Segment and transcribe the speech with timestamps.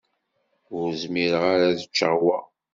[0.77, 2.39] Ur zmireɣ ara ad ččeɣ wa.